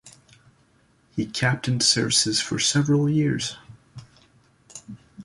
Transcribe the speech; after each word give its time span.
He 1.15 1.27
captained 1.27 1.83
Services 1.83 2.41
for 2.41 2.57
several 2.57 3.07
years. 3.07 3.55